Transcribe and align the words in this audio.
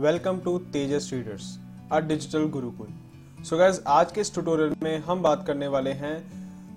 Welcome 0.00 0.38
to 0.40 0.58
Tejas 0.58 1.10
readers 1.12 1.58
a 1.92 1.98
digital 2.00 2.44
gurukul 2.48 3.44
so 3.44 3.56
guys 3.58 3.82
आज 3.86 4.12
के 4.12 4.20
इस 4.20 4.32
ट्यूटोरियल 4.34 4.76
में 4.82 4.98
हम 4.98 5.22
बात 5.22 5.46
करने 5.46 5.68
वाले 5.68 5.92
हैं 5.92 6.12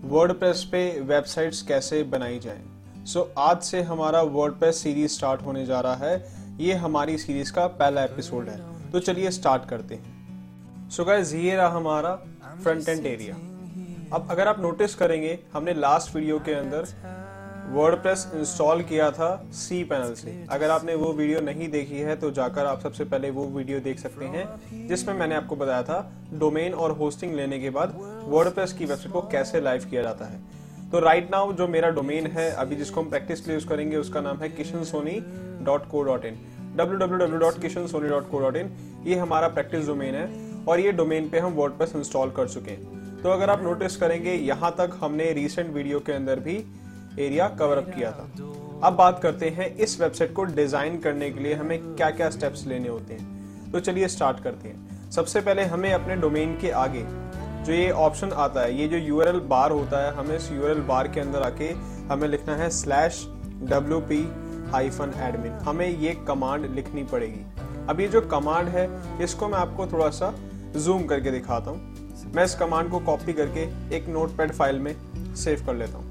वर्डप्रेस 0.03 0.63
पे 0.71 0.99
वेबसाइट्स 0.99 1.61
कैसे 1.61 2.03
बनाई 2.03 2.39
जाएँ। 2.39 2.63
सो 3.05 3.19
so, 3.19 3.25
आज 3.37 3.61
से 3.61 3.81
हमारा 3.81 4.21
वर्डप्रेस 4.21 4.77
सीरीज़ 4.77 5.11
स्टार्ट 5.11 5.41
होने 5.41 5.65
जा 5.65 5.79
रहा 5.79 5.95
है। 5.95 6.31
ये 6.59 6.73
हमारी 6.73 7.17
सीरीज़ 7.17 7.53
का 7.53 7.67
पहला 7.67 8.03
एपिसोड 8.03 8.49
है। 8.49 8.91
तो 8.91 8.99
चलिए 8.99 9.31
स्टार्ट 9.31 9.69
करते 9.69 9.95
हैं। 9.95 10.89
सो 10.89 11.03
so 11.03 11.09
गैस 11.09 11.33
ये 11.33 11.55
रहा 11.55 11.67
हमारा 11.67 12.15
फ्रंट 12.63 12.89
एंड 12.89 13.05
एरिया 13.05 13.35
अब 14.15 14.27
अगर 14.31 14.47
आप 14.47 14.59
नोटिस 14.59 14.95
करेंगे 14.95 15.39
हमने 15.53 15.73
लास्ट 15.73 16.15
वीडियो 16.15 16.39
के 16.39 16.53
अंदर 16.53 16.85
वर्डप्रेस 17.71 18.25
इंस्टॉल 18.35 18.81
किया 18.83 19.09
था 19.11 19.27
सी 19.53 19.83
पैनल 19.83 20.13
से। 20.13 20.31
अगर 20.51 20.69
आपने 20.69 20.95
वो 20.95 21.11
वीडियो 21.13 21.41
नहीं 21.41 21.69
देखी 21.71 21.97
है 21.97 22.15
तो 22.15 22.31
जाकर 22.31 22.65
आप 22.65 22.79
सबसे 22.79 23.03
पहले 23.03 23.29
वो 23.29 23.45
वीडियो 23.47 23.79
देख 23.79 23.99
सकते 23.99 24.25
हैं, 24.25 24.87
जिसमें 24.87 25.13
मैंने 25.15 25.35
आपको 25.35 25.55
बताया 25.55 25.83
था 25.83 25.99
डोमेन 26.33 26.73
और 26.73 26.91
होस्टिंग 26.91 27.35
लेने 27.35 27.59
के 27.59 27.69
बाद 27.69 27.93
वर्डप्रेस 28.25 28.73
की 28.73 28.85
वेबसाइट 28.85 29.13
को 29.13 29.21
कैसे 29.27 29.61
लाइव 29.61 29.85
किया 29.89 30.01
जाता 30.01 30.25
है। 30.25 30.39
तो 30.91 30.99
राइट 30.99 31.19
right 31.19 31.31
नाउ 31.31 31.53
जो 31.53 31.67
मेरा 31.67 31.89
डोमेन 31.91 32.27
है, 32.27 32.49
अभी 32.51 32.75
जिसको 32.75 33.01
हम 33.01 33.09
प्रैक्टिस 33.09 33.41
के 33.41 33.47
लिए 33.47 33.55
यूज़ 33.55 33.67
करेंगे, 33.67 33.97
उसका 33.97 34.21
नाम 34.21 34.37
है 34.37 34.49
Kishan 34.49 34.83
Soni 34.83 35.19
dot 35.63 35.87
co 35.89 36.03
dot 36.03 36.25
in 36.25 36.37
W 36.75 36.97
W 36.97 37.17
W 37.17 37.39
dot 37.39 37.61
Kishan 37.61 37.87
Soni 37.87 38.09
dot 38.09 38.29
co 38.31 38.39
dot 38.39 38.55
in 38.55 38.71
ये 39.05 39.15
हमारा 39.15 39.47
प्रैक्टिस 39.49 39.87
डोमेन 39.87 40.15
है 40.15 40.29
और 40.65 40.79
ये 40.79 40.91
डोमेन 40.91 41.29
पे 41.29 41.39
हम 41.39 41.53
वर्डप्रेस 41.53 41.95
इंस्टॉल 41.95 42.31
कर 42.31 42.47
चुके 42.49 42.71
हैं। 42.71 42.99
तो 43.23 43.29
अगर 43.29 43.49
आप 43.49 43.63
नोटिस 43.63 43.95
करेंगे, 43.95 44.33
यहाँ 44.33 44.75
तक 44.77 44.97
हमने 45.01 45.31
रिसेंट 45.33 45.73
वीडियो 45.73 45.99
के 45.99 46.11
अंदर 46.11 46.39
भी 46.39 46.63
एरिया 47.19 47.47
कवर 47.49 47.77
अप 47.77 47.91
किया 47.95 48.11
था। 48.11 48.29
अब 48.83 48.93
बात 48.93 49.19
करते 49.23 49.49
हैं 49.49 49.67
इस 49.77 49.99
वेबसाइट 50.01 50.33
को 50.33 50.43
डिज़ाइन 50.45 50.99
करने 50.99 51.29
के 51.31 51.39
लिए 51.39 51.53
हमें 51.53 51.79
क्या 51.95 52.09
क्या 52.11 52.29
स्टेप्स 52.29 52.65
लेने 52.67 52.89
होते 52.89 53.13
हैं। 53.13 53.71
तो 53.71 53.79
चलिए 53.79 54.07
स्टार्ट 54.07 54.39
करते 54.43 54.69
हैं। 54.69 55.09
सबसे 55.11 55.41
पहले 55.41 55.63
हमें 55.65 55.91
अपने 55.93 56.15
डोमेन 56.15 56.57
के 56.61 56.69
आगे 56.71 57.03
जो 57.65 57.73
ये 57.73 57.89
ऑप्शन 57.91 58.31
आता 58.33 58.61
है, 58.61 58.77
ये 58.77 58.87
जो 58.87 58.97
यूआरएल 58.97 59.39
बार 59.39 59.71
होता 59.71 60.05
है, 60.05 60.13
हमें 60.15 60.35
इस 60.35 60.51
यूआरएल 60.51 60.81
बार 60.83 61.07
के 61.07 61.19
अंदर 61.19 61.41
आके 61.41 61.69
हमें 62.09 62.27
लिखना 62.27 62.55
है 62.55 62.69
slash 62.69 63.25
W 63.63 63.99
P 64.01 64.21
hyphen 64.71 65.13
admin 65.19 65.51
हमें 65.63 65.87
ये 65.87 66.13
कमांड 66.27 66.65
लिखनी 66.75 67.03
पड़ेगी। 67.03 67.45
अब 67.89 67.99
ये 67.99 68.07
जो 68.07 68.21
कमांड 68.21 68.67
है, 68.69 68.87
इसको 69.23 69.47
मैं 69.47 69.57
आपको 69.57 69.87
थोड़ा 69.87 70.09
सा 70.11 70.33
जूम 70.75 71.05
करके 71.05 71.31
दिखाता 71.31 71.71
हूँ। 71.71 72.33
मैं 72.35 72.43
इस 72.43 72.55
कमांड 72.55 72.89
को 72.91 72.99
कॉपी 73.01 73.33
करके 73.33 73.61
एक 73.95 74.07
नोटपैड 74.09 74.51
फ़ाइल 74.51 74.79
में 74.79 74.95
सेव 75.35 75.63
कर 75.65 75.75
लेता 75.75 75.97
हूँ। 75.97 76.10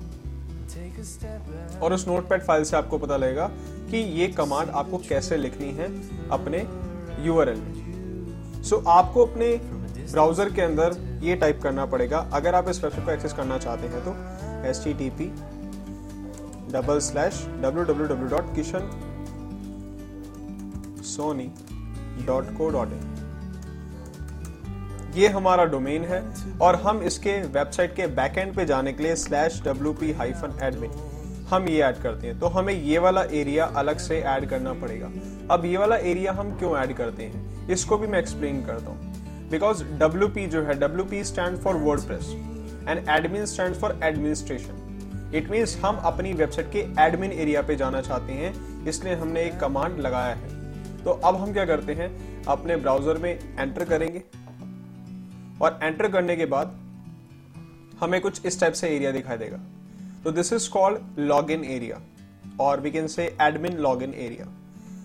और 1.82 1.92
उस 1.92 2.06
नोटपैड 2.08 2.42
फ़ाइल 2.42 2.64
से 2.64 2.76
आपको 2.76 2.98
पता 2.98 3.16
लगेगा 3.16 3.46
कि 3.90 3.98
ये 4.20 4.28
कमांड 4.30 4.70
आपको 4.70 4.98
कैसे 5.08 5.36
लिखनी 5.36 5.70
है 5.72 5.88
अपने 6.30 6.58
यूआरएल 7.24 7.58
में। 7.58 8.62
सो 8.62 8.76
so, 8.76 8.86
आपको 8.88 9.24
अपने 9.26 9.54
ब्राउज़र 10.12 10.52
के 10.52 10.62
अंदर 10.62 10.96
ये 11.22 11.36
टाइप 11.36 11.60
करना 11.62 11.86
पड़ेगा। 11.86 12.18
अगर 12.34 12.54
आप 12.54 12.68
इस 12.68 12.82
वेबसाइट 12.84 13.04
को 13.04 13.10
एक्सेस 13.12 13.32
करना 13.32 13.58
चाहते 13.58 13.86
हैं 13.86 14.04
तो 14.04 14.14
S 14.68 14.82
T 14.84 14.94
T 14.94 15.10
P 15.10 15.26
double 16.72 16.98
slash 17.02 17.44
W 17.62 17.84
W 17.84 18.06
W 18.06 18.28
dot 18.28 18.54
Kishan 18.54 18.90
Soni 21.06 21.50
dot 22.26 22.56
co 22.58 22.68
dot 22.70 22.92
in 22.92 23.09
ये 25.14 25.28
हमारा 25.28 25.64
डोमेन 25.64 26.04
है 26.04 26.22
और 26.62 26.76
हम 26.82 27.02
इसके 27.02 27.32
वेबसाइट 27.44 27.94
के 27.96 28.06
बैकएंड 28.16 28.54
पे 28.54 28.64
जाने 28.66 28.92
के 28.92 29.02
लिए 29.02 29.14
slash 29.16 29.60
W 29.64 29.92
P 29.92 30.12
hyphen 30.12 30.58
admin 30.64 30.90
हम 31.48 31.68
ये 31.68 31.80
ऐड 31.82 31.96
करते 32.02 32.26
हैं। 32.26 32.38
तो 32.40 32.46
हमें 32.48 32.72
ये 32.74 32.98
वाला 32.98 33.22
एरिया 33.32 33.64
अलग 33.76 33.98
से 33.98 34.20
ऐड 34.22 34.48
करना 34.50 34.72
पड़ेगा। 34.72 35.10
अब 35.50 35.64
ये 35.64 35.76
वाला 35.76 35.96
एरिया 35.96 36.32
हम 36.32 36.56
क्यों 36.58 36.76
ऐड 36.78 36.96
करते 36.96 37.22
हैं? 37.22 37.68
इसको 37.68 37.98
भी 37.98 38.06
मैं 38.06 38.18
एक्सप्लेन 38.18 38.62
करता 38.64 38.90
हूँ। 38.90 39.48
बिकॉज़ 39.50 39.82
डब्ल्यू 40.00 40.28
पी 40.28 40.46
जो 40.46 40.62
है 40.62 40.78
W 40.80 41.04
P 41.04 41.24
stand 41.24 41.58
for 41.58 41.76
WordPress 42.02 42.30
and 42.88 43.08
admin 43.10 43.46
stand 43.46 43.74
for 43.74 43.98
administration 44.04 45.32
it 45.34 45.50
means 45.50 45.76
हम 45.78 45.96
अपनी 46.04 46.32
वेबसाइट 46.34 46.72
के 46.72 46.86
एडमिन 47.02 47.32
एरिया 47.32 47.62
पे 47.62 47.76
जाना 47.76 48.00
चाहते 48.00 48.32
हैं, 48.32 48.54
इसलिए 48.86 49.14
हमने 49.14 49.42
एक 49.42 49.58
कमांड 49.60 49.98
लगाया 49.98 50.34
है। 50.34 50.58
तो 51.04 51.10
अब 51.10 51.36
हम 51.36 51.52
क्या 51.52 51.64
करते 51.64 51.92
हैं? 51.92 52.10
अपने 52.44 52.76
ब्राउज़र 52.76 53.18
में 53.18 53.30
एंटर 53.30 53.84
करेंगे। 53.84 54.22
और 55.62 55.78
एंटर 55.82 56.08
करने 56.08 56.36
के 56.36 56.46
बाद 56.46 56.78
हमें 58.00 58.20
कुछ 58.20 58.46
इस 58.46 58.60
टाइप 58.60 58.72
से 58.72 58.88
एरिया 58.88 59.10
दिखाई 59.12 59.36
देगा। 59.38 59.58
तो 60.24 60.30
this 60.32 60.52
is 60.52 60.70
called 60.70 61.18
log 61.18 61.50
in 61.50 61.64
area 61.66 62.00
और 62.60 62.80
we 62.80 62.90
can 62.90 63.06
say 63.08 63.24
admin 63.42 63.76
log 63.78 64.02
in 64.02 64.14
area 64.16 64.46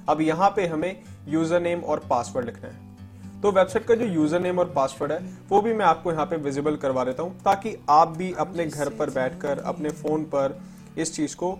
अब 0.09 0.21
यहाँ 0.21 0.49
पे 0.55 0.65
हमें 0.67 0.95
यूज़र 1.27 1.61
नेम 1.61 1.79
और 1.81 2.05
पासवर्ड 2.09 2.45
लिखना 2.45 2.69
है। 2.69 2.83
तो 3.41 3.51
वेबसाइट 3.51 3.85
का 3.85 3.95
जो 3.95 4.05
यूज़र 4.05 4.39
नेम 4.39 4.59
और 4.59 4.71
पासवर्ड 4.75 5.11
है, 5.11 5.19
वो 5.49 5.61
भी 5.61 5.73
मैं 5.73 5.85
आपको 5.85 6.11
यहाँ 6.11 6.25
पे 6.25 6.35
विजिबल 6.39 6.75
करवा 6.77 7.03
देता 7.03 7.23
हूँ 7.23 7.39
ताकि 7.43 7.75
आप 7.89 8.17
भी 8.17 8.31
अपने 8.39 8.65
घर 8.65 8.89
पर 8.89 9.09
बैठकर, 9.09 9.59
अपने 9.59 9.89
फ़ोन 9.91 10.23
पर 10.25 10.59
इस 10.97 11.15
चीज़ 11.15 11.35
को 11.35 11.57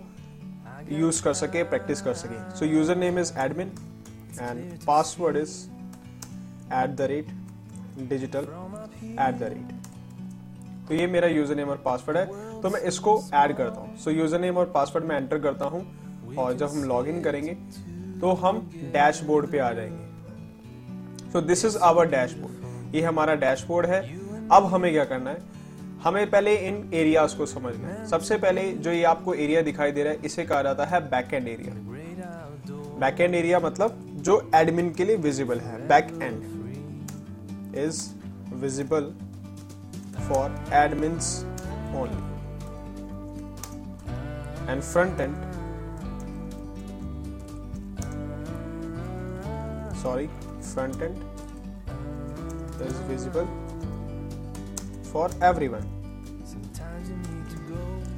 यूज़ 0.90 1.22
कर 1.22 1.34
सके 1.34 1.62
प्रैक्टिस 1.64 2.00
कर 2.02 2.14
सके। 2.14 2.38
So 2.58 2.64
username 2.96 3.18
is 3.18 3.32
admin 3.38 3.72
and 4.40 4.84
password 4.86 5.36
is 5.36 5.56
at 6.74 6.90
the 6.90 7.06
rate 7.10 7.26
digital 8.08 8.46
at 9.02 9.38
the 9.38 9.42
rate 9.44 9.74
तो 10.88 10.94
ये 10.94 11.06
मेरा 11.06 11.28
यूज़र 11.28 11.56
नेम 11.56 11.68
और 11.68 11.76
पासवर्ड 11.84 12.18
है। 12.18 12.60
तो 12.62 12.70
मैं 12.70 12.80
इसको 12.82 13.20
ऐड 13.34 13.56
करता 13.56 13.80
हूँ। 13.80 13.96
सो 13.98 14.10
यूज़र 14.10 14.40
नेम 14.40 14.56
और 14.56 14.70
पासवर्ड 14.74 15.04
मैं 15.04 15.16
एंटर 15.16 15.38
करता 15.38 15.64
हूँ 15.64 15.86
और 16.38 16.52
जब 16.54 16.68
हम 16.68 16.84
लॉग 16.84 17.08
इन 17.08 17.20
करेंगे 17.22 17.54
तो 18.20 18.32
हम 18.34 18.60
डैशबोर्ड 18.92 19.50
पे 19.50 19.58
आ 19.58 19.72
जाएँगे। 19.72 21.32
So 21.32 21.40
this 21.42 21.64
is 21.64 21.76
our 21.80 22.06
dashboard 22.10 22.94
ये 22.94 23.02
हमारा 23.02 23.34
डैशबोर्ड 23.36 23.86
है। 23.86 24.00
अब 24.48 24.64
हमें 24.64 24.92
क्या 24.92 25.04
करना 25.04 25.30
है? 25.30 25.38
हमें 26.02 26.30
पहले 26.30 26.54
इन 26.58 26.90
एरियाज़ 26.94 27.36
को 27.36 27.46
समझना 27.46 27.88
है। 27.88 28.06
सबसे 28.08 28.36
पहले 28.38 28.70
जो 28.74 28.92
ये 28.92 29.02
आपको 29.04 29.34
एरिया 29.34 29.62
दिखाई 29.62 29.92
दे 29.92 30.02
रहा 30.02 30.12
है, 30.12 30.18
इसे 30.24 30.44
कहा 30.44 30.62
जाता 30.62 30.84
है 30.84 31.00
back 31.10 31.34
end 31.34 31.48
area 31.48 31.74
back 33.00 33.20
end 33.20 33.34
area 33.34 33.60
मतलब 33.60 33.98
जो 34.18 34.38
एडमिन 34.54 34.92
के 34.94 35.04
लिए 35.04 35.16
विजिबल 35.18 35.60
है। 35.60 35.86
Back 35.88 36.18
end 36.22 37.76
is 37.78 38.02
visible 38.56 39.12
for 40.26 40.44
admins 40.80 41.28
only 41.94 42.22
and 44.68 44.84
front 44.84 45.20
end 45.20 45.36
sorry 49.96 50.28
front 50.72 51.02
end 51.02 51.16
is 52.80 52.98
visible 53.12 53.52
for 55.12 55.28
everyone 55.42 55.92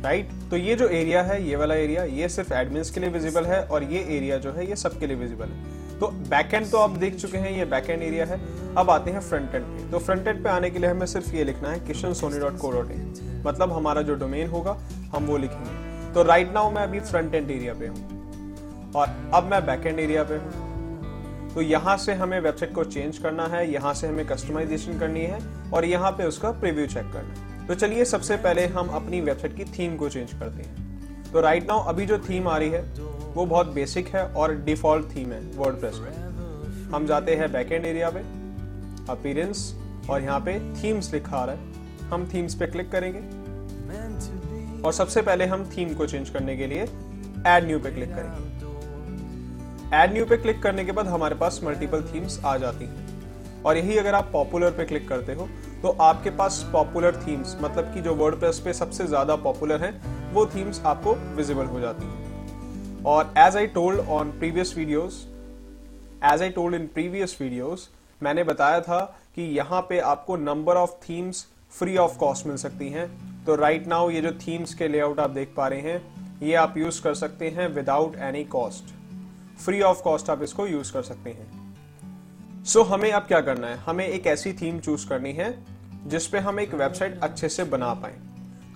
right 0.03 0.27
right? 0.27 0.51
तो 0.51 0.57
ये 0.57 0.75
जो 0.77 0.89
एरिया 0.89 1.23
है 1.23 1.43
ये 1.45 1.57
वाला 1.57 1.75
एरिया 1.77 2.03
ये 2.05 2.29
सिर्फ़ 2.29 2.53
एडमिन्स 2.55 2.91
के 2.91 3.01
लिए 3.01 3.11
विजिबल 3.11 3.47
है 3.47 3.63
और 3.67 3.85
ये 3.93 4.03
एरिया 4.17 4.37
जो 4.39 4.53
है 4.53 4.69
ये 4.69 4.77
सबके 4.77 5.07
लिए 5.07 5.17
विजिबल 5.17 5.49
है 5.49 5.78
तो 6.01 6.09
बैकएंड 6.31 6.71
तो 6.71 6.79
आप 6.79 6.91
देख 6.91 7.17
चुके 7.17 7.39
हैं, 7.39 7.51
ये 7.51 7.65
बैकएंड 7.65 8.03
एरिया 8.03 8.25
है। 8.25 8.41
अब 8.75 8.91
आते 8.91 9.11
हैं 9.11 9.21
फ्रंट 9.21 9.55
एंड 9.55 9.65
पे। 9.65 9.91
तो 9.91 9.99
फ्रंट 9.99 10.29
एंड 10.29 10.43
पे 10.45 10.51
आने 10.51 10.71
के 10.71 10.79
लिए 10.79 10.91
हमें 10.91 11.07
सिर्फ़ 11.07 11.35
ये 11.37 11.45
लिखना 11.45 11.71
है 11.71 11.81
Kishan 11.81 12.13
Soni 12.13 12.39
dot 12.39 12.59
co 12.59 12.71
dot 12.71 12.91
in 12.91 13.43
मतलब 13.47 13.73
हमारा 13.73 14.03
जो 14.03 14.15
डोमेन 14.15 14.49
होगा, 14.49 14.77
हम 15.15 15.27
वो 15.27 15.37
लिखेंगे। 15.37 16.13
तो 16.15 16.23
राइट 16.23 16.53
नाउ 16.53 16.71
मैं 16.71 16.83
अभी 16.83 17.01
फ्रंट 17.01 17.35
एंड 17.35 17.51
एरिया 17.51 17.75
पे 17.75 17.87
हूँ। 17.87 18.93
और 18.97 19.09
अब 19.35 19.51
मैं 19.51 19.65
बैक 19.67 19.87
एंड 19.87 19.99
एरिया 20.01 20.23
पे 20.25 20.37
हूँ। 20.37 20.67
तो 21.55 21.63
यहाँ 21.63 21.97
से 21.97 22.15
हमें 22.15 22.41
वेबसाइट 22.41 22.75
को 22.75 22.85
चेंज 22.85 23.19
करना 23.19 23.47
है, 23.47 23.71
यहाँ 23.73 23.95
से 23.95 24.07
हमें 24.07 24.27
कस्टमाइजेशन 24.27 24.99
करनी 24.99 25.21
है, 25.21 25.39
और 25.73 25.85
यहाँ 25.85 26.11
पे 26.11 26.25
उसका 26.25 26.51
प्रीव्यू 26.51 26.87
चेक 26.87 27.13
करना 27.13 27.35
है। 27.35 27.67
तो 27.67 27.75
चलिए 27.75 28.05
सबसे 28.05 28.37
पहले 28.37 28.67
हम 28.69 28.89
अपनी 28.89 29.21
वेबसाइट 29.21 29.57
की 29.57 29.65
थीम 29.69 29.97
को 29.97 30.09
चेंज 30.09 30.33
करते 30.33 30.63
हैं। 30.63 31.33
तो 31.33 31.41
राइट 31.41 31.67
नाउ 31.69 31.85
अभी 31.85 32.07
जो 32.07 32.19
थीम 32.19 32.49
आ 32.49 32.57
रही 32.57 32.69
है 32.69 32.83
वो 33.39 33.45
बहुत 33.47 33.67
बेसिक 33.73 34.09
है 34.09 34.23
और 34.35 34.55
डिफ़ॉल्ट 34.63 35.05
थीम 35.09 35.33
है 35.33 35.41
वर्डप्रेस 35.57 35.99
में 35.99 36.91
हम 36.93 37.05
जाते 37.07 37.35
हैं 37.37 37.51
बैकएंड 37.53 37.85
एरिया 37.87 38.09
पे 38.11 38.21
अपीरेंस 39.13 39.61
और 40.11 40.23
यहाँ 40.23 40.39
पे 40.41 40.59
थीम्स 40.77 41.13
लिखा 41.15 41.37
आ 41.37 41.45
रहा 41.45 41.55
है। 41.55 41.61
हम 42.11 42.27
थीम्स 42.35 42.55
पे 42.55 42.67
क्लिक 42.67 42.91
करेंगे। 42.93 43.21
और 44.83 44.93
सबसे 44.93 45.23
पहले 45.23 45.47
हम 45.47 45.65
थीम 45.71 45.95
को 45.95 46.07
चेंज 46.07 46.31
करने 46.31 46.57
के 46.57 46.67
लिए 46.67 46.83
एड 46.83 47.67
न्यू 47.67 47.79
पे 47.79 47.91
क्लिक 47.91 48.15
करेंगे। 48.15 48.41
एड 49.97 50.13
न्यू 50.13 50.25
पे 50.27 50.37
क्लिक 50.37 50.63
करने 50.63 50.85
के 50.85 50.93
बाद 50.93 51.07
हमारे 51.09 51.35
पास 51.37 51.61
मल्टीपल 51.65 52.03
थीम्स 52.05 52.41
आ 52.45 52.57
जाती 52.59 52.85
हैं। 52.85 53.63
और 53.63 53.77
यही 53.77 53.99
अगर 53.99 54.15
आप 54.15 54.31
पॉपुलर 54.33 54.71
पे 54.71 54.85
क्लिक 54.85 55.09
करते 55.09 55.35
हो 55.35 55.49
तो 55.83 55.97
आपके 56.03 56.31
पास 56.37 56.65
पॉपुलर 56.73 57.23
थीम्स 57.27 57.57
मतलब 57.63 57.95
कि 57.95 58.01
जो 58.01 58.15
वर्डप्रेस 58.17 58.59
पे 58.61 58.73
सबसे 58.75 59.07
ज़्यादा 59.07 59.37
पॉपुलर 59.39 59.85
हैं, 59.85 60.33
वो 60.33 60.47
थीम्स 60.47 60.83
आपको 60.85 61.15
विजिबल 61.37 61.67
हो 61.67 61.81
जाती 61.81 62.07
हैं। 62.07 62.27
और 63.07 63.35
as 63.39 63.57
I 63.57 63.67
told 63.67 64.01
on 64.01 64.31
previous 64.31 64.75
videos 64.77 65.27
as 66.25 66.43
I 66.43 66.51
told 66.51 66.75
in 66.75 66.87
previous 66.87 67.37
videos 67.41 67.91
मैंने 68.23 68.45
बताया 68.45 68.81
था 68.81 69.01
कि 69.35 69.43
यहाँ 69.43 69.81
पे 69.81 69.99
आपको 70.01 70.37
number 70.37 70.77
of 70.77 70.91
themes 70.91 71.47
free 71.79 71.97
of 71.97 72.19
cost 72.19 72.47
मिल 72.47 72.57
सकती 72.57 72.89
हैं। 72.89 73.07
तो 73.45 73.55
राइट 73.55 73.77
right 73.77 73.91
नाउ 73.91 74.11
ये 74.11 74.21
जो 74.21 74.33
थीम्स 74.33 74.75
के 74.75 74.89
लेआउट 74.89 75.21
आप 75.21 75.31
देख 75.31 75.53
पा 75.57 75.69
रहे 75.69 75.81
हैं 75.81 76.41
ये 76.43 76.55
आप 76.55 76.77
यूज़ 76.79 77.03
कर 77.03 77.15
सकते 77.15 77.49
हैं 77.49 77.69
without 77.69 78.17
any 78.17 78.45
cost 78.45 78.95
free 79.65 79.81
of 79.81 80.03
cost 80.03 80.31
आप 80.31 80.43
इसको 80.43 80.67
यूज़ 80.67 80.93
कर 80.93 81.03
सकते 81.03 81.31
हैं। 81.31 82.65
सो 82.65 82.81
so, 82.81 82.87
हमें 82.87 83.13
अब 83.13 83.23
क्या 83.23 83.41
करना 83.41 83.67
है? 83.67 83.77
हमें 83.77 84.07
एक 84.09 84.27
ऐसी 84.27 84.53
थीम 84.53 84.81
चूज़ 84.81 85.09
करनी 85.09 85.33
है 85.33 85.65
जिसपे 86.07 86.39
हम 86.39 86.61
एक 86.61 86.75
वेबसाइट 86.75 87.21
अच्छे 87.23 87.49
से 87.49 87.65
बना 87.65 87.95
पाए। 87.95 88.28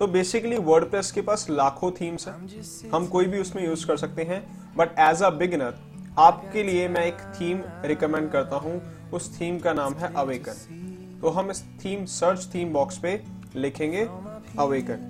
तो 0.03 0.07
बेसिकली 0.07 0.57
वर्डप्रेस 0.59 1.11
के 1.11 1.21
पास 1.21 1.45
लाखों 1.49 1.89
थीम्स 1.91 2.27
हैं। 2.27 2.89
हम 2.91 3.05
कोई 3.07 3.25
भी 3.25 3.39
उसमें 3.39 3.65
यूज़ 3.65 3.85
कर 3.87 3.97
सकते 3.97 4.23
हैं। 4.23 4.39
बट 4.77 4.97
एज 4.99 5.21
अ 5.23 5.29
बिगिनर 5.31 5.75
आपके 6.19 6.63
लिए 6.63 6.87
मैं 6.87 7.05
एक 7.05 7.21
थीम 7.35 7.61
रिकमेंड 7.85 8.29
करता 8.31 8.55
हूँ। 8.55 8.81
उस 9.13 9.29
थीम 9.39 9.59
का 9.59 9.73
नाम 9.73 9.93
है 9.93 10.11
अवेकन 10.15 11.19
तो 11.21 11.29
हम 11.29 11.51
इस 11.51 11.63
थीम 11.85 12.03
सर्च 12.07 12.49
थीम 12.55 12.73
बॉक्स 12.73 12.97
पे 12.97 13.13
लिखेंगे 13.55 14.01
अवेकन 14.59 15.07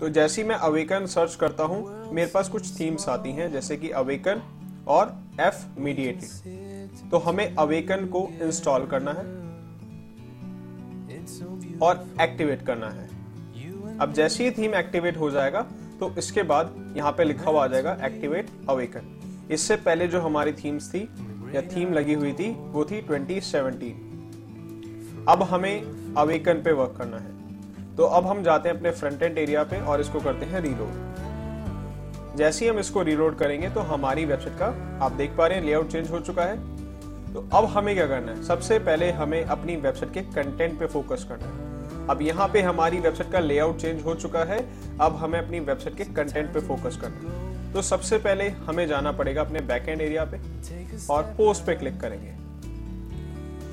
तो 0.00 0.08
जैसे 0.10 0.42
ही 0.42 0.48
मैं 0.48 0.56
अवेकन 0.62 1.06
सर्च 1.06 1.34
करता 1.34 1.64
हूँ, 1.64 2.12
मेरे 2.12 2.30
पास 2.30 2.48
कुछ 2.48 2.78
थीम्स 2.80 3.08
आती 3.08 3.32
हैं, 3.32 3.50
जैसे 3.52 3.76
कि 3.76 3.90
अवेकन 3.94 4.42
और 4.88 5.16
एफ़ 5.40 5.64
मीडिएटेड 5.80 7.10
तो 7.10 7.18
हमें 7.20 7.54
अवेकन 7.56 8.06
को 8.08 8.28
इंस्टॉल 8.42 8.86
करना 8.86 9.12
है 9.12 9.26
और 11.80 12.06
एक्टिवेट 12.20 12.66
करना 12.66 12.90
है। 12.90 13.12
अब 14.00 14.12
जैसे 14.12 14.44
ही 14.44 14.50
थीम 14.50 14.74
एक्टिवेट 14.74 15.16
हो 15.16 15.30
जाएगा 15.30 15.66
तो 16.00 16.14
इसके 16.18 16.42
बाद 16.42 16.94
यहाँ 16.96 17.12
पे 17.12 17.24
लिखा 17.24 17.50
हुआ 17.50 17.64
आ 17.64 17.66
जाएगा 17.66 17.98
एक्टिवेट 18.04 18.48
अवेकन 18.70 19.20
इससे 19.50 19.76
पहले 19.76 20.08
जो 20.08 20.20
हमारी 20.20 20.52
थीम्स 20.52 20.94
थी, 20.94 21.08
या 21.54 21.62
थीम 21.62 21.92
लगी 21.92 22.14
हुई 22.14 22.32
थी, 22.32 22.50
वो 22.50 22.84
थी 22.84 23.02
2017 23.02 23.92
अब 25.28 25.42
हमें 25.42 26.14
अवेकन 26.16 26.62
पे 26.62 26.72
वर्क 26.72 26.94
करना 26.98 27.16
है. 27.16 27.34
तो 27.96 28.04
अब 28.04 28.26
हम 28.26 28.42
जाते 28.42 28.68
हैं 28.68 28.76
अपने 28.76 28.90
फ्रंट 28.90 29.22
एंड 29.22 29.38
एरिया 29.38 29.64
पे 29.64 29.80
और 29.80 30.00
इसको 30.00 30.20
करते 30.20 30.46
हैं 30.46 30.60
रीलोड 30.60 31.14
जैसे 32.36 32.64
ही 32.64 32.70
हम 32.70 32.78
इसको 32.78 33.02
रीलोड 33.02 33.38
करेंगे 33.38 33.70
तो 33.70 33.80
हमारी 33.80 34.24
वेबसाइट 34.24 34.58
का 34.58 34.98
आप 35.04 35.12
देख 35.12 35.36
पा 35.36 35.46
रहे 35.46 35.58
हैं 35.58 35.64
लेआउट 35.64 35.88
चेंज 35.88 36.10
हो 36.10 36.20
चुका 36.20 36.42
है. 36.42 36.74
तो 37.34 37.48
अब 37.52 37.66
हमें 37.66 37.94
क्या 37.94 38.06
करना 38.06 38.32
है? 38.32 38.42
सबसे 38.42 38.78
पहले 38.78 39.12
हमें 39.12 39.44
अपनी 39.44 39.76
वेबसाइट 39.76 40.12
के 40.12 40.20
कंटेंट 40.32 40.80
पे 40.80 40.86
फोकस 40.86 41.26
करना 41.28 41.46
है. 41.46 41.73
अब 42.10 42.22
यहाँ 42.22 42.48
पे 42.48 42.60
हमारी 42.62 42.98
वेबसाइट 43.00 43.32
का 43.32 43.38
लेआउट 43.38 43.76
चेंज 43.76 44.04
हो 44.04 44.14
चुका 44.14 44.44
है। 44.44 44.58
अब 45.00 45.16
हमें 45.16 45.38
अपनी 45.38 45.60
वेबसाइट 45.60 45.96
के 45.96 46.04
कंटेंट 46.04 46.52
पे 46.54 46.60
फोकस 46.60 46.96
करना 46.96 47.30
है। 47.30 47.72
तो 47.72 47.82
सबसे 47.82 48.18
पहले 48.18 48.48
हमें 48.66 48.86
जाना 48.88 49.12
पड़ेगा 49.12 49.40
अपने 49.40 49.60
बैकएंड 49.62 50.00
एरिया 50.00 50.24
पे 50.24 50.40
और 51.10 51.22
पोस्ट 51.36 51.64
पे 51.66 51.74
क्लिक 51.74 52.00
करेंगे। 52.00 52.32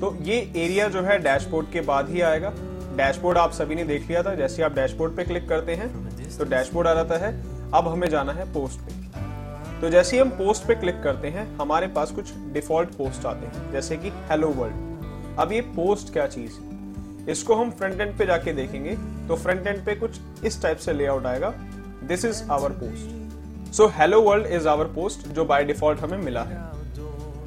तो 0.00 0.16
ये 0.22 0.36
एरिया 0.56 0.88
जो 0.88 1.02
है 1.02 1.18
डैशबोर्ड 1.18 1.70
के 1.70 1.80
बाद 1.82 2.08
ही 2.10 2.20
आएगा। 2.20 2.52
डैशबोर्ड 2.96 3.38
आप 3.38 3.52
सभी 3.52 3.74
ने 3.74 3.84
देख 3.84 4.08
लिया 4.08 4.22
था, 4.22 4.34
जैसे 4.34 4.62
आप 4.62 4.74
डैशबोर्ड 4.74 5.16
पे 5.16 5.24
क्लिक 5.24 5.48
करते 5.48 5.74
हैं 5.74 5.88
तो 6.38 6.44
डैशबोर्ड 6.46 6.88
आ 6.88 6.94
जाता 6.94 7.16
है। 7.16 7.32
अब 7.72 7.88
हमें 7.88 8.08
जाना 8.08 8.32
है 8.32 8.52
पोस्ट 8.52 8.80
पे। 8.80 9.80
तो 9.80 9.90
जैसे 9.90 10.18
हम 10.18 10.30
पोस्ट 10.30 10.66
पे 10.66 10.74
क्लिक 10.74 11.02
करते 11.02 11.28
हैं, 11.28 11.46
हमारे 11.56 11.86
पास 11.86 12.10
कुछ 12.10 12.32
डिफ़ॉल्ट 12.52 12.90
पोस्ट 12.90 13.26
आते 13.26 13.46
हैं, 13.46 13.70
जैसे 13.72 13.96
कि 13.96 14.12
हेलो 14.30 14.48
वर्ल्ड 14.50 15.38
अब 15.38 15.52
ये 15.52 15.60
पोस्ट 15.76 16.12
क्या 16.12 16.26
चीज़ 16.26 16.52
है? 16.52 16.71
इसको 17.28 17.54
हम 17.54 17.70
फ्रंट 17.70 18.00
एंड 18.00 18.16
पे 18.18 18.26
जाके 18.26 18.52
देखेंगे 18.52 18.96
तो 19.28 19.36
फ्रंट 19.36 19.66
एंड 19.66 19.84
पे 19.86 19.94
कुछ 19.94 20.44
इस 20.44 20.62
टाइप 20.62 20.78
से 20.78 20.92
लेआउट 20.92 21.26
आएगा। 21.26 21.54
This 22.04 22.24
is 22.24 22.42
our 22.50 22.70
post 22.82 23.72
so 23.72 23.86
hello 23.96 24.20
world 24.22 24.46
is 24.46 24.68
our 24.68 24.86
post 24.94 25.26
जो 25.28 25.44
बाय 25.44 25.64
डिफ़ॉल्ट 25.64 26.00
हमें 26.00 26.18
मिला 26.18 26.42
है। 26.42 26.56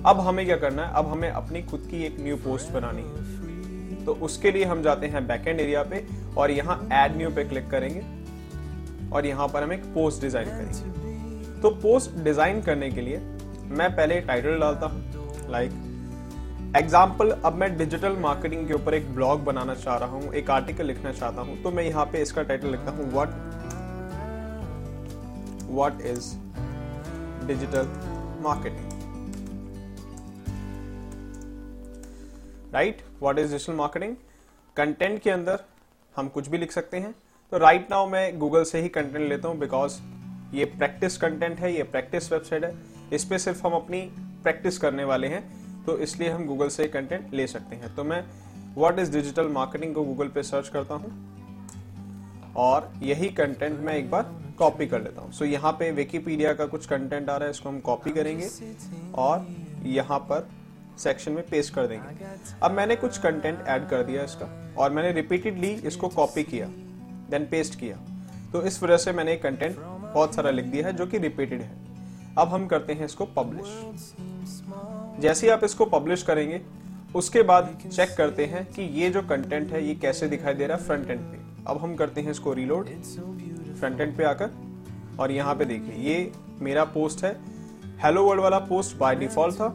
अब 0.05 0.19
हमें 0.19 0.45
क्या 0.45 0.57
करना 0.57 0.85
है? 0.85 0.93
अब 0.93 1.07
हमें 1.07 1.29
अपनी 1.29 1.61
खुद 1.63 1.87
की 1.91 2.03
एक 2.05 2.19
न्यू 2.19 2.35
पोस्ट 2.37 2.71
बनानी 2.71 3.01
है। 3.01 4.03
तो 4.05 4.13
उसके 4.23 4.51
लिए 4.51 4.65
हम 4.65 4.81
जाते 4.83 5.07
हैं 5.07 5.25
बैकएंड 5.27 5.59
एरिया 5.59 5.83
पे 5.83 6.05
और 6.37 6.51
यहाँ 6.51 6.77
एड 6.93 7.15
न्यू 7.17 7.29
पे 7.29 7.43
क्लिक 7.43 7.69
करेंगे 7.69 8.01
और 9.11 9.25
यहाँ 9.25 9.47
पर 9.47 9.63
हम 9.63 9.73
एक 9.73 9.83
पोस्ट 9.93 10.21
डिज़ाइन 10.21 10.49
करेंगे। 10.49 11.61
तो 11.61 11.69
पोस्ट 11.81 12.23
डिज़ाइन 12.23 12.61
करने 12.61 12.89
के 12.91 13.01
लिए 13.01 13.17
मैं 13.69 13.89
पहले 13.95 14.19
टाइटल 14.21 14.59
डालता 14.59 14.85
हूँ 14.85 15.51
लाइक 15.51 15.71
एग्ज़ाम्पल 16.75 17.29
अब 17.31 17.53
मैं 17.55 17.77
डिजिटल 17.77 18.15
मार्केटिंग 18.19 18.67
के 18.67 18.73
ऊपर 18.73 18.93
एक 18.93 19.13
ब्लॉग 19.15 19.43
बनाना 19.43 19.75
चाह 19.75 19.97
रहा 19.97 20.09
हूँ, 20.09 20.33
एक 20.33 20.49
आर्टिकल 20.51 20.85
लिखना 20.85 21.11
चाहता 21.11 21.41
हूँ 21.41 21.61
तो 21.63 21.71
मैं 21.71 21.83
यहाँ 21.83 22.05
पे 22.05 22.21
इसका 22.21 22.43
टाइटल 22.43 22.71
लिखता 22.71 22.91
हूँ 22.91 23.05
what 23.13 23.29
what 25.69 26.01
is 26.03 26.33
digital 27.47 27.87
marketing 28.43 28.91
right 32.73 33.01
what 33.21 33.39
is 33.39 33.51
digital 33.51 33.73
marketing 33.73 34.15
content 34.77 35.21
के 35.21 35.29
अंदर 35.29 35.65
हम 36.13 36.27
कुछ 36.27 36.47
भी 36.47 36.57
लिख 36.57 36.71
सकते 36.71 36.97
हैं। 36.97 37.15
तो 37.51 37.57
राइट 37.57 37.77
right 37.77 37.91
नाउ 37.91 38.09
मैं 38.09 38.37
गूगल 38.39 38.63
से 38.63 38.81
ही 38.81 38.89
कंटेंट 38.89 39.29
लेता 39.29 39.47
हूँ 39.47 39.57
बिकॉज़ 39.59 39.99
ये 40.53 40.65
प्रैक्टिस 40.67 41.17
कंटेंट 41.17 41.59
है, 41.59 41.75
ये 41.75 41.83
प्रैक्टिस 41.83 42.31
वेबसाइट 42.31 42.63
है। 42.63 42.77
इस 43.13 43.25
पे 43.25 43.39
सिर्फ़ 43.39 43.67
हम 43.67 43.73
अपनी 43.75 44.01
प्रैक्टिस 44.43 44.77
करने 44.77 45.03
वाले 45.03 45.27
हैं। 45.27 45.64
तो 45.85 45.97
इसलिए 45.99 46.29
हम 46.29 46.45
गूगल 46.45 46.69
से 46.69 46.87
कंटेंट 46.87 47.33
ले 47.33 47.47
सकते 47.47 47.75
हैं। 47.75 47.93
तो 47.95 48.03
मैं 48.03 48.23
व्हाट 48.77 48.99
इज़ 48.99 49.11
डिजिटल 49.11 49.47
मार्केटिंग 49.49 49.93
को 49.95 50.03
गूगल 50.03 50.27
पे 50.27 50.43
सर्च 50.43 50.69
करता 50.69 50.95
हूँ 50.95 51.11
और 52.57 52.91
यही 53.03 53.29
कंटेंट 53.31 53.79
मैं 53.79 53.93
एक 53.93 54.09
बार 54.11 54.33
कॉपी 54.57 54.87
कर 54.87 55.01
लेता 55.01 55.21
हूँ। 55.21 55.31
सो 55.31 55.45
so, 55.45 55.51
यहाँ 55.51 55.71
पे 55.71 55.91
विकीपीडिया 55.91 56.53
का 56.53 56.65
कुछ 56.65 56.85
कंटेंट 56.85 57.29
आ 57.29 57.35
रहा 57.35 57.45
है 57.45 57.51
इसको 57.51 57.69
हम 57.69 57.79
कॉपी 57.81 58.11
करेंगे 58.11 58.49
और 59.15 59.47
यहाँ 59.85 60.19
पर 60.21 60.47
सेक्शन 60.99 61.31
में 61.31 61.43
पेस्ट 61.47 61.73
कर 61.73 61.87
देंगे। 61.87 62.25
अब 62.63 62.71
मैंने 62.71 62.95
कुछ 62.95 63.17
कंटेंट 63.17 63.67
ऐड 63.67 63.87
कर 63.89 64.03
दिया 64.03 64.23
इसका 64.23 64.47
और 64.77 64.91
मैंने 64.91 65.11
रिपीटेडली 65.11 65.71
इसको 65.87 66.07
कॉपी 66.09 66.43
किया 66.43 66.67
देन 67.29 67.45
पेस्ट 67.45 67.79
किया। 67.79 67.97
तो 68.53 68.61
इस 68.61 68.81
वजह 68.83 68.97
से 68.97 69.11
मैंने 69.11 69.35
कंटेंट 69.37 69.77
बहुत 69.77 70.35
सारा 70.35 70.51
लिख 70.51 70.65
दिया 70.65 70.85
है 70.87 70.93
जो 70.93 71.05
कि 71.05 71.17
रिपीटेड 71.19 71.61
है। 71.61 71.71
अब 72.37 72.47
हम 72.49 72.67
करते 72.67 72.93
हैं 72.93 73.05
इसको 73.05 73.25
पब्लिश 73.35 73.67
जैसे 75.19 75.47
ही 75.47 75.51
आप 75.53 75.63
इसको 75.63 75.85
पब्लिश 75.87 76.23
करेंगे, 76.23 76.61
उसके 77.15 77.41
बाद 77.43 77.77
चेक 77.85 78.15
करते 78.17 78.45
हैं 78.45 78.65
कि 78.67 78.81
ये 79.01 79.09
जो 79.09 79.21
कंटेंट 79.23 79.71
है, 79.71 79.87
ये 79.87 79.95
कैसे 79.95 80.27
दिखाई 80.27 80.53
दे 80.53 80.67
रहा 80.67 80.77
है 80.77 80.83
फ्रंट 80.83 81.09
एंड 81.09 81.19
पे। 81.21 81.37
अब 81.67 81.77
हम 81.77 81.95
करते 81.95 82.21
हैं 82.21 82.31
इसको 82.31 82.53
रीलोड 82.53 82.89
फ्रंट 83.79 84.01
एंड 84.01 84.15
पे 84.17 84.23
आकर, 84.23 84.51
और 85.19 85.31
यहाँ 85.31 85.55
पे 85.55 85.65
देखिए, 85.65 85.95
ये 86.03 86.31
मेरा 86.61 86.83
पोस्ट 86.85 87.23
है। 87.23 87.35
हेलो 88.03 88.23
वर्ल्ड 88.23 88.41
वाला 88.41 88.59
पोस्ट 88.61 88.97
बाय 88.97 89.15
डिफ़ॉल्ट 89.15 89.55
था। 89.55 89.73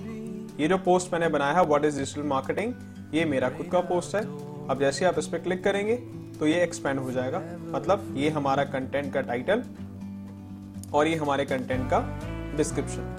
ये 0.61 0.69
जो 0.69 0.79
पोस्ट 0.79 1.13
मैंने 1.13 1.29
बनाया 1.29 1.55
है 1.55 1.65
व्हाट 1.67 1.85
इज़ 1.85 1.99
डिजिटल 1.99 2.23
मार्केटिंग 2.29 2.75
ये 3.15 3.25
मेरा 3.25 3.49
खुद 3.51 3.67
का 3.67 3.81
पोस्ट 3.83 4.15
है। 4.15 4.23
अब 4.69 4.81
जैसे 4.81 5.05
आप 5.05 5.19
इस 5.19 5.27
पर 5.27 5.39
क्लिक 5.39 5.63
करेंगे 5.65 5.97
तो 6.39 6.47
ये 6.47 6.63
एक्सपेंड 6.63 6.99
हो 7.01 7.13
जाएगा। 7.13 7.43
मतलब 7.71 8.15
ये 8.17 8.31
हमारा 8.31 8.65
कंटेंट 8.67 9.13
का 9.15 9.21
टाइटल 9.23 9.63
और 10.95 11.07
ये 11.07 11.17
हमारे 11.17 11.45
कंटेंट 11.45 11.87
का 11.91 12.01
डिस्क्रिप्शन 12.57 13.17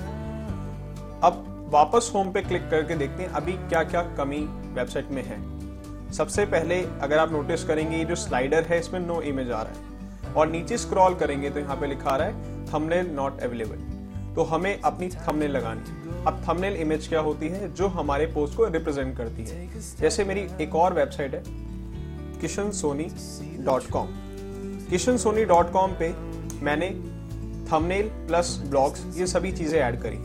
अब 1.23 1.47
वापस 1.71 2.11
होम 2.13 2.31
पे 2.31 2.41
क्लिक 2.41 2.69
करके 2.69 2.95
देखते 2.97 3.23
हैं 3.23 3.29
अभी 3.31 3.51
क्या 3.53 3.83
क्या 3.83 4.01
कमी 4.17 4.39
वेबसाइट 4.75 5.11
में 5.11 5.23
है। 5.23 5.37
सबसे 6.13 6.45
पहले 6.45 6.79
अगर 7.01 7.17
आप 7.17 7.31
नोटिस 7.31 7.63
करेंगे, 7.63 7.97
ये 7.97 8.05
जो 8.05 8.15
स्लाइडर 8.15 8.63
है, 8.63 8.79
इसमें 8.79 8.99
नो 8.99 9.21
इमेज 9.21 9.51
आ 9.51 9.61
रहा 9.61 9.73
है। 9.73 10.33
और 10.33 10.49
नीचे 10.49 10.77
स्क्रॉल 10.77 11.13
करेंगे 11.15 11.49
तो 11.49 11.59
यहाँ 11.59 11.75
पे 11.75 11.87
लिखा 11.87 12.15
रहा 12.15 12.27
है 12.27 12.65
थंबनेल 12.67 13.09
नॉट 13.11 13.39
अवेलेबल 13.41 14.33
तो 14.35 14.43
हमें 14.43 14.81
अपनी 14.81 15.09
थंबनेल 15.09 15.51
लगानी 15.51 15.89
है। 15.89 16.23
अब 16.25 16.41
थंबनेल 16.47 16.75
इमेज 16.77 17.07
क्या 17.07 17.19
होती 17.19 17.47
है? 17.47 17.73
जो 17.73 17.87
हमारे 17.89 18.25
पोस्ट 18.33 18.57
को 18.57 18.65
रिप्रेजेंट 18.67 19.15
करती 19.17 19.45
है। 19.45 19.69
जैसे 19.99 20.23
मेरी 20.23 20.47
एक 20.63 20.75
और 20.75 20.93
वेबसाइट 20.93 21.35
है 21.35 21.43
Kishan 22.41 22.71
Soni 22.71 23.07
dot 23.65 23.89
com 23.91 24.07
Kishan 24.89 25.17
Soni 25.17 25.45
dot 25.45 25.71
com 25.71 25.95
पे 25.99 26.09
मैंने 26.61 26.89
थंबनेल 27.71 28.09
प्लस 28.27 28.57
ब्लॉग्स 28.65 29.05
ये 29.17 29.27
सभी 29.27 29.51
चीज़ें 29.51 29.79
ऐड 29.79 30.01
करी 30.01 30.17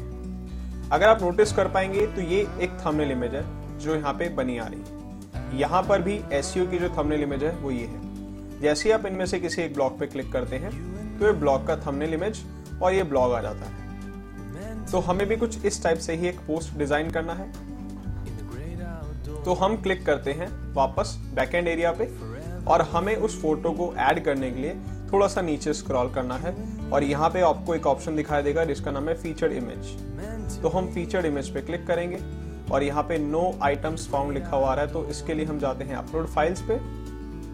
अगर 0.93 1.09
आप 1.09 1.23
नोटिस 1.23 1.53
कर 1.53 1.69
पाएँगे 1.69 2.07
तो 2.07 2.21
ये 2.23 2.41
एक 2.63 2.77
थंबनेल 2.85 3.11
इमेज 3.13 3.35
है 3.35 3.45
जो 3.79 3.95
यहाँ 3.95 4.13
पे 4.15 4.29
बनी 4.35 4.59
आ 4.59 4.67
रही 4.67 4.81
है। 4.81 5.59
यहाँ 5.59 5.83
पर 5.83 6.03
भी 6.03 6.21
एस 6.33 6.53
की 6.57 6.79
जो 6.79 6.89
थंबनेल 6.91 7.23
इमेज 7.23 7.43
है, 7.45 7.51
वो 7.53 7.71
ये 7.71 7.85
है। 7.85 8.61
जैसे 8.61 8.89
ही 8.89 8.93
आप 8.93 9.07
इनमें 9.07 9.25
से 9.27 9.41
किसी 9.41 9.63
एक 9.63 9.75
ब्लॉग 9.75 9.99
पे 9.99 10.07
क्लिक 10.07 10.33
करते 10.33 10.57
हैं 10.57 10.71
तो 11.19 11.27
ये 11.27 11.33
ब्लॉग 11.35 11.67
का 11.67 11.77
थंबनेल 11.77 12.15
इमेज 12.15 12.43
और 12.83 12.93
ये 12.93 13.03
ब्लॉग 13.05 13.33
आ 13.33 13.41
जाता 13.41 13.67
है। 13.67 14.85
तो 14.85 15.01
हमें 15.01 15.27
भी 15.29 15.37
कुछ 15.37 15.65
इस 15.65 15.83
टाइप 15.83 15.99
से 15.99 16.15
ही 16.15 16.29
एक 16.29 16.39
पोस्ट 16.47 16.77
डिज़ाइन 16.79 17.11
करना 17.11 17.35
है। 17.35 17.51
तो 19.45 19.55
हम 19.55 19.77
क्लिक 19.83 20.05
करते 20.07 20.33
हैं 20.33 20.49
वापस 20.75 21.17
बैकएंड 21.35 21.69
एरिया 21.69 21.93
पे 21.93 22.11
और 22.67 22.83
हमें 22.93 23.15
उस 23.17 23.41
फ़ोटो 23.43 23.73
को 23.73 23.93
ऐड 24.01 24.25
करने 24.25 24.51
के 24.51 24.61
लिए 24.61 24.75
थोड़ा 25.13 25.27
सा 25.29 25.43
नीचे 25.43 25.73
स्क्रॉल 25.75 26.13
करना 26.15 26.37
है 26.37 26.55
और 26.91 27.05
यहाँ 27.05 27.29
पे 27.31 27.41
आपको 27.43 27.75
एक 27.75 27.87
ऑप्शन 27.87 28.17
दिखाई 28.17 28.43
देगा, 28.43 28.65
जिसका 28.65 28.91
नाम 28.91 29.09
है 29.09 29.15
फीचर 29.17 29.53
इमेज 29.53 29.97
तो 30.67 30.71
हम 30.71 30.87
फीचर्ड 30.93 31.27
इमेज 31.27 31.49
पे 31.55 31.61
क्लिक 31.63 31.87
करेंगे 31.87 32.19
और 32.73 32.83
यहाँ 32.83 33.03
पे 33.03 33.17
नो 33.19 33.41
आइटम्स 33.63 34.07
फाउंड 34.11 34.33
लिखा 34.35 34.57
हुआ 34.57 34.69
आ 34.69 34.75
रहा 34.75 34.85
है 34.85 34.93
तो 34.93 35.05
इसके 35.09 35.35
लिए 35.35 35.45
हम 35.47 35.59
जाते 35.59 35.85
हैं 35.85 35.97
अपलोड 35.97 36.27
फाइल्स 36.27 36.61
पे 36.61 36.79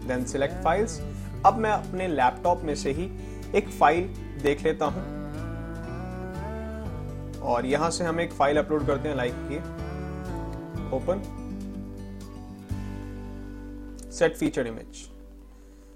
देन 0.07 0.23
सिलेक्ट 0.25 0.63
फाइल्स 0.63 0.99
अब 1.45 1.57
मैं 1.57 1.71
अपने 1.71 2.07
लैपटॉप 2.07 2.61
में 2.61 2.73
से 2.75 2.91
ही 2.91 3.03
एक 3.55 3.69
फ़ाइल 3.69 4.07
देख 4.43 4.63
लेता 4.63 4.85
हूँ। 4.85 5.03
और 7.43 7.65
यहाँ 7.65 7.89
से 7.89 8.03
हम 8.03 8.19
एक 8.19 8.33
फ़ाइल 8.33 8.57
अपलोड 8.57 8.85
करते 8.87 9.09
हैं 9.09 9.15
लाइक 9.15 9.33
की 9.41 9.57
ओपन 10.95 11.21
सेट 14.11 14.35
फीचर 14.37 14.67
इमेज 14.67 15.03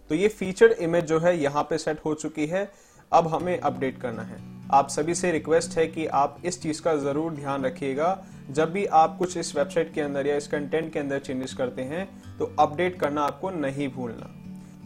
तो 0.09 0.15
ये 0.15 0.27
फीचर 0.27 0.71
इमेज 0.71 1.05
जो 1.05 1.19
है, 1.19 1.37
यहाँ 1.37 1.63
पे 1.63 1.77
सेट 1.77 2.05
हो 2.05 2.13
चुकी 2.15 2.45
है। 2.47 2.69
अब 3.11 3.27
हमें 3.27 3.59
अपडेट 3.59 4.01
करना 4.01 4.23
है। 4.23 4.56
आप 4.73 4.87
सभी 4.89 5.13
से 5.15 5.31
रिक्वेस्ट 5.31 5.77
है 5.77 5.85
कि 5.87 6.05
आप 6.05 6.37
इस 6.45 6.61
चीज़ 6.61 6.81
का 6.81 6.95
ज़रूर 6.95 7.33
ध्यान 7.33 7.65
रखिएगा। 7.65 8.17
जब 8.51 8.71
भी 8.71 8.85
आप 8.85 9.15
कुछ 9.17 9.35
इस 9.37 9.55
वेबसाइट 9.55 9.93
के 9.93 10.01
अंदर 10.01 10.27
या 10.27 10.35
इस 10.35 10.47
कंटेंट 10.47 10.91
के 10.93 10.99
अंदर 10.99 11.19
चेंजेस 11.19 11.53
करते 11.53 11.81
हैं 11.83 12.07
तो 12.39 12.45
अपडेट 12.59 12.99
करना 12.99 13.21
आपको 13.23 13.49
नहीं 13.51 13.87
भूलना। 13.89 14.33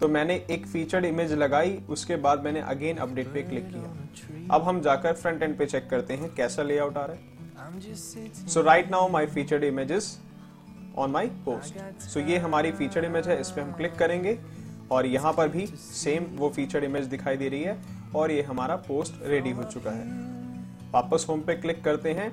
तो 0.01 0.07
मैंने 0.07 0.35
एक 0.49 0.65
फीचर्ड 0.67 1.05
इमेज 1.05 1.33
लगाई, 1.33 1.77
उसके 1.89 2.15
बाद 2.17 2.43
मैंने 2.43 2.61
अगेन 2.61 2.97
अपडेट 2.97 3.33
पे 3.33 3.41
क्लिक 3.43 3.67
किया। 3.67 4.55
अब 4.55 4.63
हम 4.63 4.81
जाकर 4.81 5.13
फ्रंट 5.13 5.43
एंड 5.43 5.57
पे 5.57 5.65
चेक 5.65 5.89
करते 5.89 6.13
हैं, 6.13 6.33
कैसा 6.35 6.63
लेआउट 6.63 6.97
आ 6.97 7.05
रहा 7.05 7.15
है। 7.15 8.47
So 8.47 8.61
right 8.61 8.91
now 8.91 9.09
my 9.09 9.25
featured 9.27 9.63
images 9.63 10.17
on 10.97 11.11
my 11.11 11.27
post 11.45 12.01
so 12.03 12.19
ये 12.19 12.37
हमारी 12.39 12.71
फीचर्ड 12.71 13.05
इमेज 13.05 13.27
है, 13.27 13.39
इस 13.41 13.51
पर 13.51 13.61
हम 13.61 13.71
क्लिक 13.73 13.95
करेंगे। 13.95 14.37
और 14.91 15.05
यहाँ 15.05 15.31
पर 15.33 15.47
भी 15.47 15.65
सेम 15.67 16.23
वो 16.35 16.49
फीचर्ड 16.49 16.83
इमेज 16.83 17.05
दिखाई 17.07 17.37
दे 17.37 17.49
रही 17.49 17.63
है। 17.63 17.77
और 18.15 18.31
ये 18.31 18.41
हमारा 18.41 18.75
पोस्ट 18.83 19.13
रेडी 19.23 19.51
हो 19.51 19.63
चुका 19.65 19.91
है। 19.91 20.05
वापस 20.93 21.25
होम 21.29 21.41
पे 21.41 21.55
क्लिक 21.55 21.83
करते 21.83 22.11
हैं। 22.11 22.31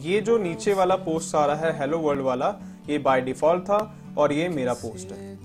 ये 0.00 0.20
जो 0.20 0.36
नीचे 0.38 0.74
वाला 0.74 0.96
पोस्ट 0.98 1.34
आ 1.34 1.44
रहा 1.46 1.56
है 1.58 1.78
हेलो 1.78 1.98
वर्ल्ड 1.98 2.22
वाला, 2.22 2.54
ये 2.88 2.98
बाय 3.00 3.20
डिफ़ॉल्ट 3.20 3.62
था 3.64 3.78
और 4.18 4.32
ये 4.32 4.48
मेरा 4.50 4.72
पोस्ट 4.74 5.12
है। 5.12 5.36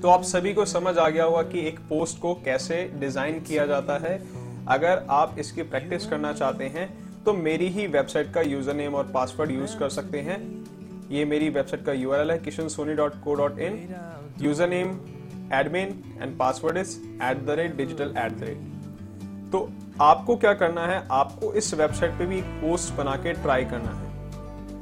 तो 0.00 0.08
आप 0.08 0.22
सभी 0.24 0.52
को 0.54 0.64
समझ 0.66 0.96
आ 0.98 1.08
गया 1.08 1.24
होगा 1.24 1.42
कि 1.44 1.66
एक 1.68 1.78
पोस्ट 1.88 2.20
को 2.20 2.34
कैसे 2.44 2.82
डिज़ाइन 2.94 3.40
किया 3.40 3.66
जाता 3.66 3.98
है। 3.98 4.20
अगर 4.68 5.04
आप 5.10 5.36
इसकी 5.38 5.62
प्रैक्टिस 5.64 6.06
करना 6.06 6.32
चाहते 6.32 6.64
हैं 6.66 6.88
तो 7.24 7.32
मेरी 7.34 7.66
ही 7.68 7.86
वेबसाइट 7.88 8.32
का 8.34 8.40
यूज़र 8.42 8.74
नेम 8.74 8.94
और 8.94 9.10
पासवर्ड 9.14 9.50
यूज़ 9.50 9.76
कर 9.78 9.88
सकते 9.90 10.20
हैं। 10.20 10.38
ये 11.10 11.24
मेरी 11.24 11.48
वेबसाइट 11.50 11.84
का 11.84 11.92
यूआरएल 11.94 12.30
है 12.30 12.38
Kishan 12.38 12.68
Soni 12.68 12.94
dot 12.94 13.14
co 13.24 13.34
dot 13.34 13.58
in 13.58 13.74
username 14.68 14.88
admin 15.54 16.02
and 16.20 16.36
password 16.38 16.76
is 16.76 16.98
at 17.22 17.44
the 17.46 17.56
rate 17.58 17.76
digital 17.76 18.14
at 18.18 18.32
the 18.32 18.42
rate 18.42 18.77
तो 19.52 19.68
आपको 20.00 20.36
क्या 20.36 20.52
करना 20.54 20.86
है? 20.86 21.08
आपको 21.10 21.52
इस 21.52 21.74
वेबसाइट 21.74 22.12
पे 22.12 22.26
भी 22.26 22.38
एक 22.38 22.44
पोस्ट 22.44 22.94
बना 22.94 23.16
के 23.16 23.32
ट्राई 23.32 23.64
करना 23.64 23.90
है। 23.90 24.06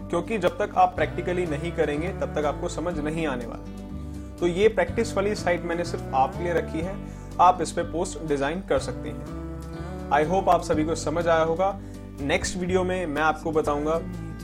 क्योंकि 0.09 0.39
जब 0.39 0.59
तक 0.59 0.75
आप 0.77 0.95
प्रैक्टिकली 0.97 1.47
नहीं 1.47 1.73
करेंगे, 1.73 2.09
तब 2.09 2.35
तक 2.35 2.45
आपको 2.45 2.69
समझ 2.69 2.99
नहीं 2.99 3.27
आने 3.27 3.47
वाला। 3.47 4.37
तो 4.37 4.47
ये 4.47 4.69
प्रैक्टिस 4.69 5.15
वाली 5.15 5.35
साइट 5.35 5.63
मैंने 5.63 5.85
सिर्फ़ 5.85 6.15
आपके 6.15 6.45
लिए 6.45 6.53
रखी 6.53 6.81
है। 6.81 6.97
आप 7.41 7.63
इस 7.63 7.73
पे 7.73 7.83
पोस्ट 7.83 8.27
डिज़ाइन 8.29 8.61
कर 8.61 8.79
सकते 8.79 9.09
हैं। 9.09 10.11
आई 10.13 10.25
होप 10.25 10.49
आप 10.49 10.63
सभी 10.63 10.85
को 10.85 10.95
समझ 10.95 11.27
आया 11.29 11.43
होगा। 11.43 11.81
नेक्स्ट 12.21 12.57
वीडियो 12.57 12.85
में 12.85 13.07
मैं 13.07 13.23
आपको 13.23 13.53
बताऊँगा 13.53 13.99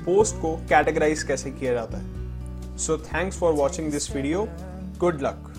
पोस्ट 0.04 0.36
को 0.36 0.56
कैटेगराइज 0.56 1.22
कैसे 1.22 1.50
किया 1.50 1.72
जाता 1.72 1.98
है। 1.98 2.78
So 2.78 2.98
thanks 2.98 3.38
for 3.38 3.52
watching 3.52 3.90
this 3.90 4.16
video 4.16 4.48
good 4.98 5.22
luck 5.22 5.51